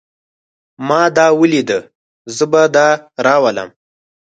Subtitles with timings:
[0.87, 1.79] ما دا وليده.
[2.35, 2.87] زه به دا
[3.25, 3.69] راولم.